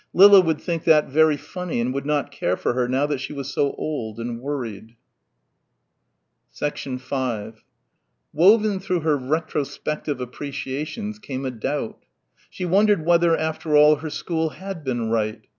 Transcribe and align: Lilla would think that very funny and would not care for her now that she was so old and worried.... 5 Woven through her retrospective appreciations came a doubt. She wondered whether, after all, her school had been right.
Lilla 0.15 0.41
would 0.41 0.59
think 0.59 0.83
that 0.85 1.09
very 1.09 1.37
funny 1.37 1.79
and 1.79 1.93
would 1.93 2.07
not 2.07 2.31
care 2.31 2.57
for 2.57 2.73
her 2.73 2.87
now 2.87 3.05
that 3.05 3.19
she 3.19 3.33
was 3.33 3.53
so 3.53 3.73
old 3.73 4.19
and 4.19 4.41
worried.... 4.41 4.95
5 6.51 7.63
Woven 8.33 8.79
through 8.79 9.01
her 9.01 9.15
retrospective 9.15 10.19
appreciations 10.19 11.19
came 11.19 11.45
a 11.45 11.51
doubt. 11.51 12.03
She 12.49 12.65
wondered 12.65 13.05
whether, 13.05 13.37
after 13.37 13.75
all, 13.77 13.97
her 13.97 14.09
school 14.09 14.49
had 14.49 14.83
been 14.83 15.11
right. 15.11 15.45